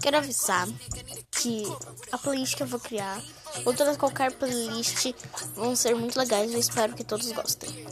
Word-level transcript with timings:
Quero 0.00 0.16
avisar 0.16 0.68
que 1.32 1.64
a 2.12 2.18
playlist 2.18 2.56
que 2.56 2.62
eu 2.62 2.66
vou 2.66 2.80
criar, 2.80 3.20
ou 3.64 3.74
todas 3.74 3.96
qualquer 3.96 4.32
playlist, 4.32 5.12
vão 5.54 5.74
ser 5.74 5.94
muito 5.94 6.18
legais. 6.18 6.52
Eu 6.52 6.60
espero 6.60 6.94
que 6.94 7.04
todos 7.04 7.30
gostem. 7.32 7.86